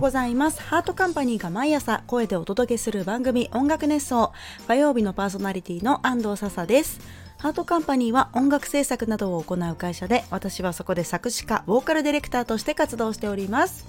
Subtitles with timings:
[0.00, 0.62] うございます。
[0.62, 4.32] ハートカンパニーが毎朝声でお届けする番組音楽熱奏。
[4.66, 7.00] 火曜日のパーソナリティの安藤笹です。
[7.36, 13.86] ハートカンパニーは音楽制作などを行う会社で私はそこで作詞家ボーカルディレクターとして活動しております。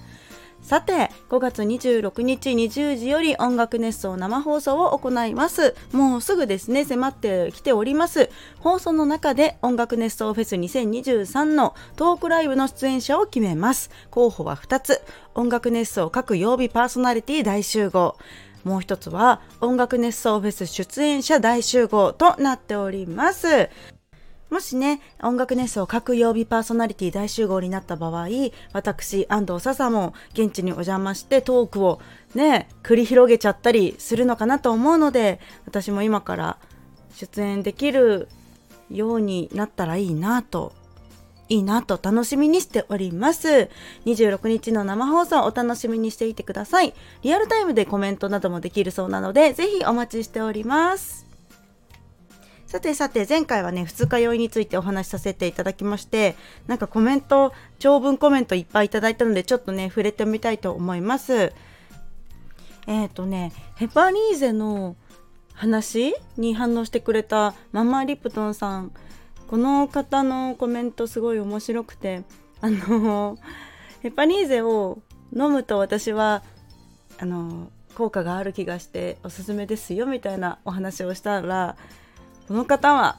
[0.61, 5.75] さて5月26日20時より音楽熱奏生放送を行います。
[5.91, 8.29] もうすぐですね迫ってきております。
[8.59, 13.89] 放送の中で音楽熱奏フェス2023のトークライブの出演者を決めます。
[14.11, 15.01] 候補は2つ。
[15.35, 18.15] 音楽熱奏各曜日パーソナリティ大集合。
[18.63, 23.69] もう一つは音楽熱奏フェス出演者大集合となっております。
[24.51, 28.27] もしね、音楽熱奏各曜日パーソナリティ大集合になった場合、
[28.73, 32.01] 私、安藤笹も現地にお邪魔してトークを
[32.35, 36.57] ね、繰り広げちゃったりするのかなと思うので、私も今から
[37.15, 38.27] 出演できる
[38.89, 40.73] ようになったらいいなと
[41.47, 43.69] いいなと楽しみにしております。
[44.05, 46.93] 26日の生放送お楽しみにしていてください。
[47.21, 51.30] リアルタイムでコメントなどもできるそうなので、ぜひお待ちしております。
[52.71, 61.51] さてさて前回はね二日酔いについてお話しさせていただきましてなんかコメント長文コメントいっぱいいただいたのでちょっとね触れてみたいと思います。
[62.87, 64.95] えっ、ー、とねヘパリーゼの
[65.53, 68.93] 話に反応してくれたママリプトンさん。
[69.49, 72.23] この方のコメントすごい面白くて
[72.61, 73.37] あの
[74.01, 74.99] ヘパリーゼを
[75.35, 76.41] 飲むと私は
[77.19, 81.75] あの効果がある気がしておすすめですよみたいなお話をしたら
[82.51, 83.17] この方は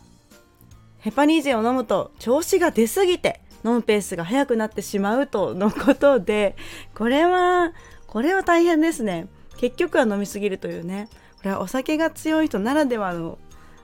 [0.98, 6.55] ヘパニーゼを飲むと調子が出すぎて飲むペースが速くなってしまうとのことで
[6.94, 7.72] これは
[8.06, 9.28] これは大変ですね。
[9.56, 11.08] 結局は飲みすぎるというね。
[11.38, 13.38] これはお酒が強い人ならではの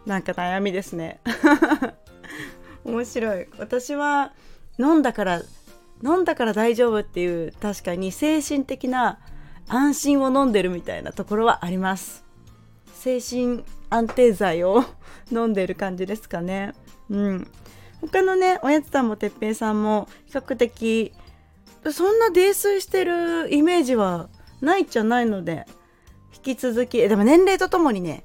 [0.04, 1.18] なんか悩みですね。
[2.84, 3.46] 面白い。
[3.56, 4.34] 私は
[4.78, 5.42] 飲んだから
[6.04, 9.18] 飲んだから大丈夫っていう確かに精神的な
[9.66, 12.22] 安心を飲んでるみたいなところはあります。
[12.92, 14.84] 精神安定剤を
[15.30, 16.72] 飲んでる感じですかね。
[17.10, 17.50] うん。
[18.00, 21.12] 他のね、おやつさんもてっぺいさんも比較的
[21.92, 24.28] そんな泥酔してるイメージは
[24.60, 25.66] ないじゃないので、
[26.34, 28.24] 引き続き、でも年齢とともにね、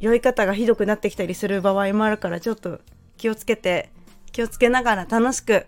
[0.00, 2.80] 酔い方がひどくなってきたりする場合もあるからちょっと
[3.16, 3.90] 気をつけて、
[4.32, 5.66] 気をつけながら楽しく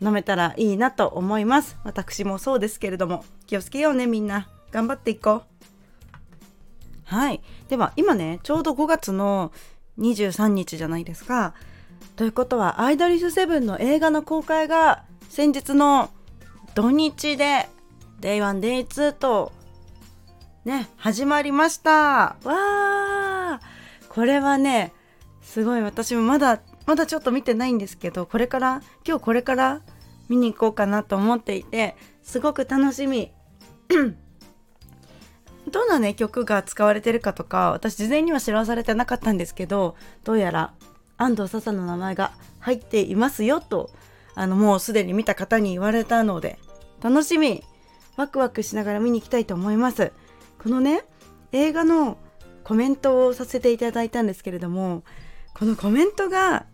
[0.00, 1.76] 飲めたらいいなと思います。
[1.84, 4.48] 私もそうですけれども、気をつけようねみんな。
[4.70, 5.51] 頑張っていこう。
[7.12, 7.42] はい。
[7.68, 9.52] では、今ね、ちょうど5月の
[9.98, 11.52] 23日じゃないですか。
[12.16, 16.08] ということは、アイドリスセブンの映画の公開が先日の
[16.74, 17.68] 土日で、
[18.22, 19.52] Day1、Day2 と、
[20.64, 21.90] ね、始まりました。
[21.92, 23.60] わー
[24.08, 24.94] これはね、
[25.42, 29.82] すごい私もまだ、まだちょっと見てないんですけど、これから、今日これから
[30.30, 33.32] 見に行こうかなと思っていて、すごく楽しみ。
[35.72, 40.74] どんなね曲が使われてるかとか私事前には知らされてなかったんですけどどうやら
[41.16, 43.90] 安藤笹の名前が入っていますよと
[44.34, 46.58] あのもうすでに見た方に言われたので
[47.02, 47.64] 楽しみ
[48.16, 50.12] ワクワクしながら見に行きたいと思います。
[50.62, 51.04] このね
[51.50, 52.18] 映画の
[52.62, 55.02] コメントをさせていただいたんですけれども
[55.54, 56.66] このコメントが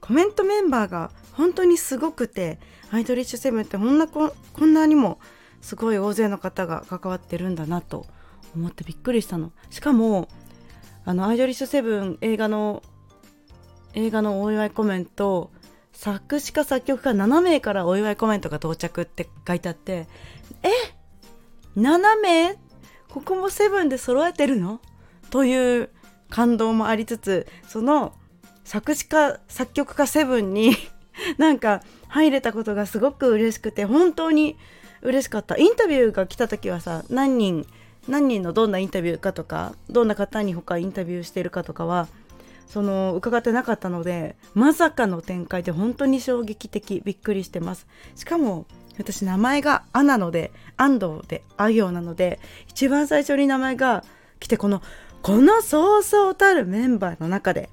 [0.00, 2.58] コメントメンバーが本当にすごくて
[2.90, 5.18] アイドリッシュセブンってこんなこんなにも
[5.60, 8.06] すごい大勢の方が関わってるんだなと
[8.54, 9.52] 思ってびっくりしたの。
[9.70, 10.28] しかも
[11.04, 12.82] あのアイドリッシュセブン映画の
[13.94, 15.50] 映画のお祝いコメント
[15.92, 20.08] 作詞家作曲家7名からお祝いコメントが到着って書いてあって
[20.62, 20.68] え
[21.76, 22.54] ？7名
[23.08, 24.80] ここもセブンで揃えてるの？
[25.30, 25.90] という
[26.30, 28.14] 感動もありつつその
[28.64, 30.72] 作詞家作曲家セブンに
[31.38, 34.56] なんか入れたことがすごく嬉しくて本当に
[35.02, 35.56] 嬉しかった。
[35.58, 37.66] インタビューが来た時はさ何人
[38.08, 42.08] 何人のどんなインタビューかとかどんな方に他インタビューしてるかとかは
[42.66, 47.86] その伺ってなかったのでまさかの展開で本当に衝撃的びっくりしてます。
[48.16, 48.66] しかも
[48.98, 54.04] 私名前が「あ」なので安藤で「あ行」なので一番最初に名前が
[54.40, 54.82] 来てこの
[55.22, 57.70] このそうそうたるメンバーの中で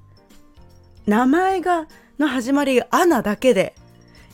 [1.05, 1.87] 名前が
[2.19, 3.75] の始まりが「アナ」だけで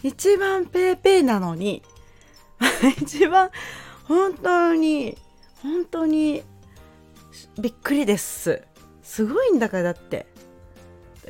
[0.04, 1.82] 一番ペーペーなのに
[3.02, 3.50] 一番
[4.06, 5.18] 本当に
[5.64, 6.44] 本当に
[7.60, 8.62] びっくりです。
[9.04, 10.28] すごいんだからだって。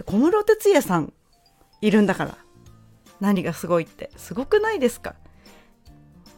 [0.06, 1.14] 小室哲哉さん
[1.82, 2.38] いるんだから。
[3.20, 4.12] 何がすごいって。
[4.16, 5.16] すごくないですか？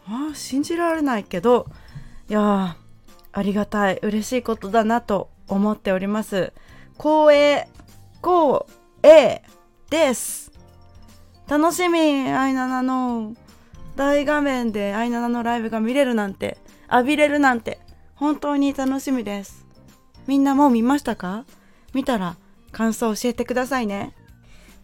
[0.08, 1.68] ああ信じられないけど。
[2.30, 2.78] いや
[3.32, 4.00] ありがたい。
[4.02, 6.54] 嬉しいことだなと思っております。
[6.98, 7.68] 光栄
[8.22, 8.60] 光
[9.04, 9.42] 栄
[9.90, 10.52] です。
[11.48, 12.00] 楽しみ
[12.30, 13.36] アイナナの。
[13.96, 16.58] 大画面でアイナナのライブが見れるなんて。
[16.92, 17.80] 浴びれるなんて
[18.16, 19.66] 本当に楽しみです。
[20.28, 21.46] みんなもう見ましたか？
[21.94, 22.36] 見たら
[22.72, 24.14] 感想教えてくださいね。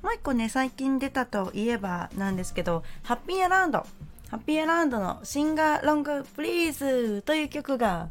[0.01, 3.85] もう一個ね最近出たといえばなんですけどハッピーアラウンド。
[4.29, 8.09] ハッピーアラウンドのシンガロングプリーズという曲が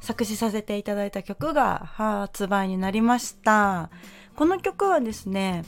[0.00, 3.88] 作詞させていただいた曲が発売になりました。
[4.36, 5.64] この曲はですね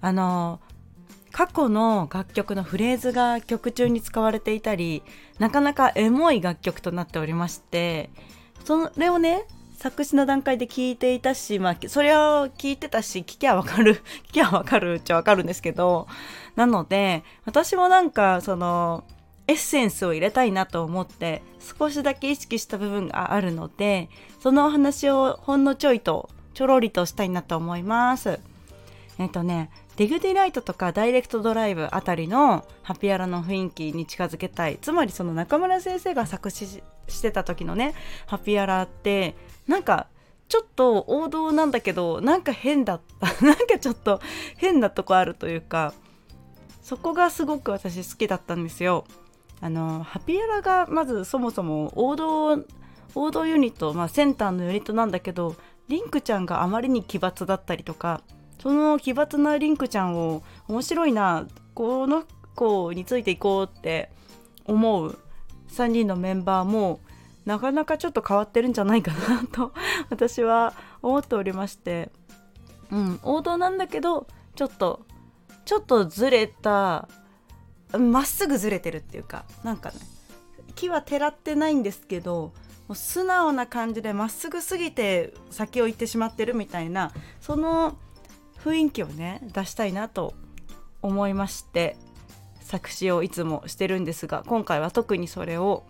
[0.00, 0.60] あの
[1.32, 5.02] 過去の楽曲のフレーズが曲中に使われていたり
[5.38, 8.10] なかなかエモい楽曲となっておりまして
[8.64, 9.46] それをね
[9.80, 16.06] 作詞の段階で聞いていたし、まあ、それを聞いてたし聞きゃわかる 聞きゃわかるっちゃわかるんですけど
[16.54, 19.04] なので私もなんかその
[19.46, 21.42] エッセンスを入れたいなと思って
[21.78, 24.10] 少しだけ意識した部分があるので
[24.40, 28.38] そのお話をほんのちょいとちょろりとしたいなと思います。
[29.18, 37.92] えっとねディグディライトとかダイレクトドライブあたりのハピアラの雰囲気に近づけたいつまりその中村先生が作詞してた時のね
[38.24, 39.36] ハピアラって
[39.68, 40.06] なんか
[40.48, 44.22] ちょっと王道なんだけどなんか変だった なんかちょっと
[44.56, 45.92] 変なとこあるというか
[46.80, 49.04] そこがすごく私好きだったんですよ。
[49.60, 52.64] あのハピアラがまずそもそも王道
[53.14, 55.56] 王道ユニット、まあ、センターのユニットなんだけど
[55.88, 58.22] リンクちゃんがあまりに奇抜だったりとか
[58.62, 62.24] その奇抜なリンクちゃんを面白いなこの
[62.54, 64.10] 子についていこうって
[64.66, 65.18] 思う
[65.70, 67.00] 3人のメンバーも
[67.46, 69.72] なかなかちょっと変わってるんじゃないかなと
[70.10, 72.10] 私は思っておりまして。
[72.90, 75.06] うん王道なんだけどちょっと
[75.64, 77.08] ちょっとずれた
[77.96, 79.96] まっすぐずれてるっていうかなんかね
[80.74, 82.52] 木はてらってないんですけど
[82.88, 87.96] もう素直な感じでまっすぐすぎて先を行ってしまってるみたいなその
[88.64, 90.34] 雰囲気をね出したいなと
[91.02, 91.96] 思いまして
[92.60, 95.84] 作詞をいつもしてるんですが今回は特にそれを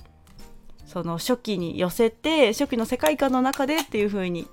[0.87, 4.47] その初期に寄せて初期の世界観の中でっていう風に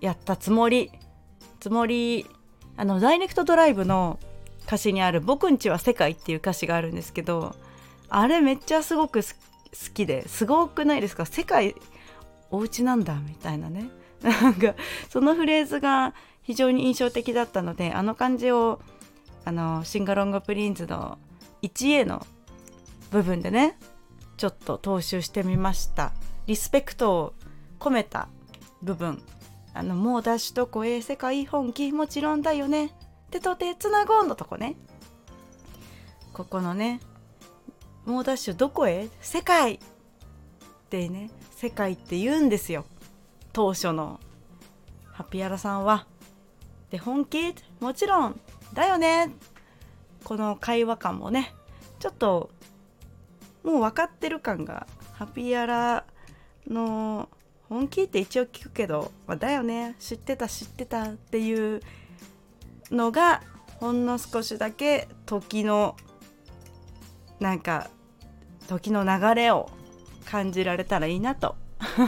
[0.00, 0.90] やったつもり。
[1.60, 2.26] つもり
[2.76, 4.18] あのダイレクトドライブの
[4.66, 7.54] 歌詞にある「僕んちは世界」っていう歌詞があるんですけど
[8.08, 9.28] あれめっちゃすごく好
[9.94, 11.76] きですごくないですか世界
[12.50, 13.88] お家なんだみたいなね。
[14.22, 14.74] なんか
[15.08, 18.80] そのフレーズが非常に印象的だったのであの感じを
[19.44, 21.18] あのシンガロングプリーズの
[21.62, 22.26] 1A の
[23.10, 23.78] 部分でね
[24.36, 26.12] ちょっと踏襲してみました。
[26.46, 27.34] リスペクトを
[27.78, 28.28] 込めた
[28.82, 29.22] 部分。
[29.74, 32.92] あのもうダッシュと声世界本気もちろんだよね。
[33.30, 34.76] 手と手つなごうのとこね。
[36.32, 37.00] ここのね
[38.04, 39.08] もうダッシュどこへ？
[39.20, 39.74] 世界。
[39.74, 39.78] っ
[40.90, 42.84] てね世界って言うんですよ。
[43.52, 44.18] 当初の。
[45.12, 46.06] ハピアラさんは。
[46.92, 47.54] で本気？
[47.80, 48.40] もちろん
[48.74, 49.30] だよね。
[50.24, 51.54] この会話感もね。
[51.98, 52.50] ちょっと
[53.64, 56.04] もう分かってる感がハピーアラ
[56.68, 57.30] の
[57.70, 59.96] 本気って一応聞くけど、まあ、だよね。
[60.00, 61.80] 知ってた知ってたっていう
[62.90, 63.42] のが
[63.80, 65.96] ほんの少しだけ時の
[67.40, 67.88] なんか
[68.68, 69.70] 時の流れを
[70.26, 71.56] 感じられたらいいなと。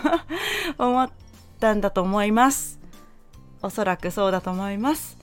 [0.76, 1.10] 思っ
[1.58, 2.83] たんだと思います。
[3.64, 5.16] おそらくそうだと思います。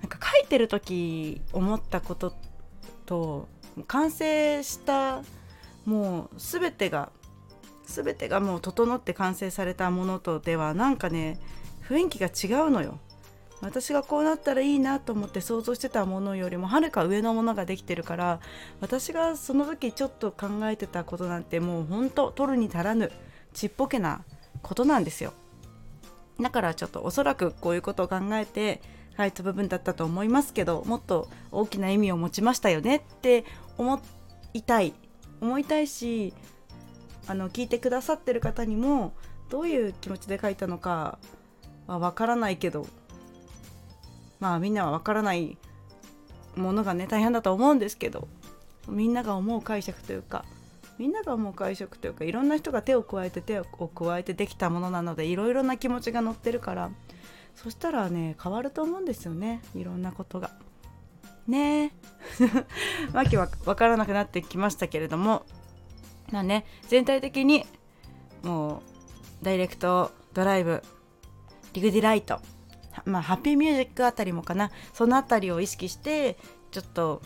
[0.00, 2.34] なんか書いてる時思ったこと
[3.06, 3.48] と
[3.86, 5.22] 完成した
[5.84, 7.10] もう全てが
[7.86, 11.38] 全てがもう整って完成されたものとではなんかね
[11.88, 12.98] 雰囲気が違うのよ。
[13.60, 18.40] 私がこうなったらいいなと思って想像してたものよりもはるか上のものができてるから
[18.80, 23.10] 私がその時ちょっと考えてたことなんてもうほんと取るに足らぬ
[23.54, 24.22] ちっぽけな
[24.60, 25.32] ことなんですよ。
[26.40, 28.80] だからちょっとおそらくこういうことを考えて
[29.16, 33.44] 書いた部分だったと思いますけどもっと大きな意味を持ちましたよねって
[33.78, 34.00] 思
[34.52, 34.94] いたい
[35.40, 36.34] 思いたいし
[37.26, 39.14] あの聞いてくださってる方にも
[39.50, 41.18] どういう気持ちで書いたのか
[41.86, 42.86] はわからないけど
[44.40, 45.56] まあみんなはわからない
[46.56, 48.28] ものがね大変だと思うんですけど
[48.88, 50.44] みんなが思う解釈というか
[50.98, 56.90] みんなが思う会食というかいろんな人が手を加えて手を加えてできたものなのでいろいろな気持ちが乗ってるから。
[57.54, 60.50] そしたらね変わると思うんですよねいろんなことが。
[61.46, 61.84] ね。
[61.84, 61.90] え
[63.12, 65.44] わけは分からなくなってきましたけれども。
[66.32, 67.64] まあね全体的に
[68.42, 68.82] も
[69.42, 70.82] うダイレクトドライブ
[71.74, 72.40] リグディライト
[73.04, 74.70] まあハッピーミュージックあたりもかな。
[74.92, 76.36] そのあたりを意識して
[76.70, 77.22] ちょっと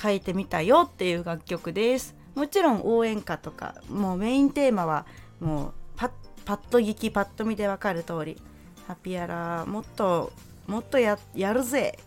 [0.00, 2.17] 書いてみたよっていう楽曲です。
[2.38, 5.06] もちろん応援歌とかもうメインテーマは
[5.40, 6.10] もうパッ
[6.44, 8.40] パッと聞きパッと見でわかる通り。
[8.86, 10.32] ハッピーアラもっと
[10.68, 11.98] もっとやるぜ。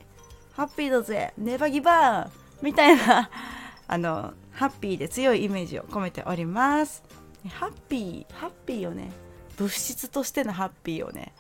[0.54, 1.34] ハッピーだぜ。
[1.38, 2.30] ネバギバー
[2.62, 3.30] みたいな。
[3.90, 7.04] あのハッピーで強いイメージを込めております。
[7.50, 9.12] ハッピーハッピーをね。
[9.58, 11.34] 物質としてのハッピーをね。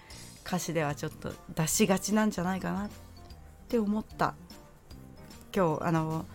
[0.45, 2.89] 歌詞ではちょっと出しがちなんじゃないかなっ
[3.69, 4.35] て思った。
[5.55, 6.25] 今日あの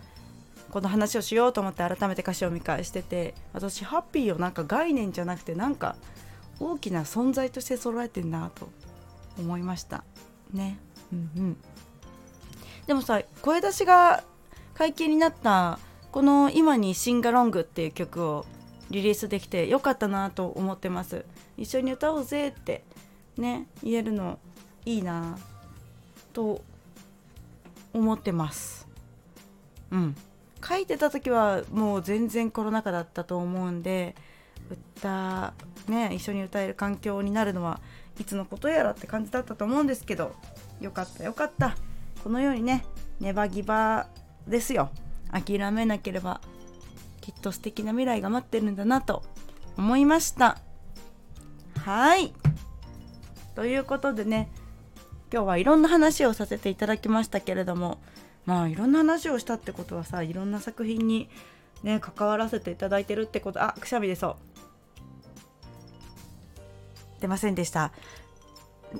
[0.71, 5.95] この話をしようと思って改めて歌詞を見返してて私ハッピーをなんか概念じゃなくてなんか
[6.59, 8.69] 大きな存在として揃えてんなと
[9.39, 10.03] 思いました。
[10.53, 10.79] ね。
[11.11, 11.57] うんうん。
[12.87, 14.23] でもさ声出しが
[14.73, 15.79] 解禁になった
[16.11, 18.45] この今に「シンガロング」っていう曲を
[18.89, 21.25] リリースできてよかったなと思ってます。
[21.57, 22.83] 一緒に歌おうぜって
[23.37, 24.39] ね言えるの
[24.85, 25.37] いいな
[26.33, 26.61] と
[27.93, 28.87] 思ってます。
[29.91, 30.15] うん。
[30.63, 34.15] 書いてた時はもう全然コロナ禍だったと思うんで
[34.97, 35.53] 歌
[35.87, 37.79] ね一緒に歌える環境になるのは
[38.19, 40.35] いつのことやらって感じだったと思うんですけど
[40.81, 41.75] よかったよかった。
[42.23, 42.83] このようにね
[43.19, 44.07] ネバギバ
[44.47, 44.89] ですよ。
[45.31, 46.41] 諦めなければ
[47.21, 49.23] きっと素敵な未来が待ってるんだなと
[49.77, 50.57] 思いました。
[51.79, 52.33] はい。
[53.55, 54.49] ということでね
[55.31, 57.99] 今日はいろんな話をさせていただきましたけれども
[58.47, 61.29] まあいろんな話をしたってことはさいろんな作品に
[61.83, 64.35] ね関わらせていただいてるってことあくしゃみ出そう。
[67.19, 67.91] 出ませんでした。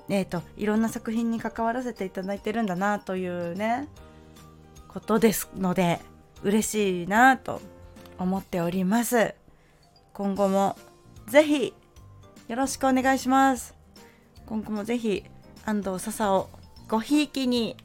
[0.10, 3.88] えっ、ー、といろんな作品に関わらせていただいてるんだなというね
[4.90, 6.02] ことですので
[6.44, 7.62] 嬉しいなと
[8.20, 9.34] 思っております。
[10.14, 10.78] 今後も
[11.28, 11.74] ぜひ
[12.50, 13.76] よろしくお願いします。
[14.46, 15.24] 今後もぜひ
[15.66, 16.50] 安藤笹を
[16.90, 17.78] ごひいきに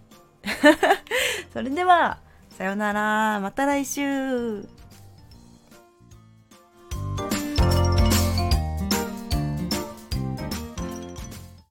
[1.52, 2.18] それでは
[2.56, 3.40] さようなら。
[3.40, 4.81] また来週。